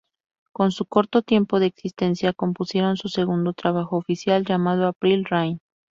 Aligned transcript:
Con 0.51 0.71
su 0.71 0.85
corto 0.87 1.21
tiempo 1.21 1.59
de 1.59 1.67
existencia 1.67 2.33
compusieron 2.33 2.97
su 2.97 3.07
segundo 3.07 3.53
trabajo 3.53 3.97
oficial 3.97 4.43
llamado 4.47 4.87
April 4.87 5.25
Rain. 5.25 5.59